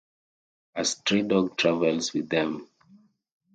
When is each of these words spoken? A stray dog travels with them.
A 0.73 0.83
stray 0.83 1.21
dog 1.21 1.57
travels 1.57 2.11
with 2.11 2.27
them. 2.27 2.67